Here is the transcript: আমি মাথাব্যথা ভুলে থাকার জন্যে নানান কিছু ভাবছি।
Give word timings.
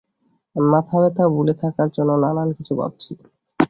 আমি 0.55 0.67
মাথাব্যথা 0.73 1.23
ভুলে 1.35 1.53
থাকার 1.61 1.89
জন্যে 1.91 2.15
নানান 2.23 2.49
কিছু 2.57 2.73
ভাবছি। 2.75 3.11